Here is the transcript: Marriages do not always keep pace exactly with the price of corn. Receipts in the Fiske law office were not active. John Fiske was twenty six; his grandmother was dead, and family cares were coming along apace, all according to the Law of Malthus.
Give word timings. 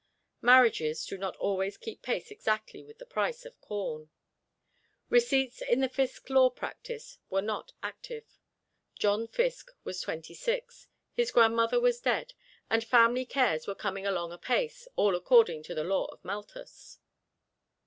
Marriages 0.41 1.05
do 1.05 1.15
not 1.15 1.35
always 1.37 1.77
keep 1.77 2.01
pace 2.01 2.31
exactly 2.31 2.81
with 2.83 2.97
the 2.97 3.05
price 3.05 3.45
of 3.45 3.61
corn. 3.61 4.09
Receipts 5.09 5.61
in 5.61 5.79
the 5.81 5.87
Fiske 5.89 6.27
law 6.27 6.49
office 6.59 7.19
were 7.29 7.43
not 7.43 7.73
active. 7.83 8.39
John 8.97 9.27
Fiske 9.27 9.69
was 9.83 10.01
twenty 10.01 10.33
six; 10.33 10.87
his 11.13 11.29
grandmother 11.29 11.79
was 11.79 11.99
dead, 11.99 12.33
and 12.67 12.83
family 12.83 13.25
cares 13.25 13.67
were 13.67 13.75
coming 13.75 14.07
along 14.07 14.31
apace, 14.31 14.87
all 14.95 15.15
according 15.15 15.61
to 15.65 15.75
the 15.75 15.83
Law 15.83 16.05
of 16.05 16.25
Malthus. 16.25 16.97